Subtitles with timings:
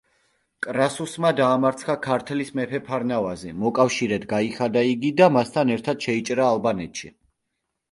[0.67, 7.15] კრასუსმა დაამარცხა ქართლის მეფე ფარნავაზი, მოკავშირედ გაიხადა იგი და მასთან ერთად შეიჭრა ალბანეთში.